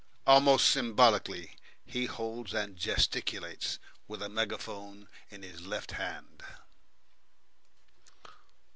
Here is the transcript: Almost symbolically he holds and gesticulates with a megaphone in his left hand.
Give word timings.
Almost 0.25 0.69
symbolically 0.71 1.57
he 1.85 2.05
holds 2.07 2.55
and 2.55 2.75
gesticulates 2.75 3.77
with 4.07 4.23
a 4.23 4.29
megaphone 4.29 5.07
in 5.29 5.43
his 5.43 5.61
left 5.67 5.91
hand. 5.91 6.41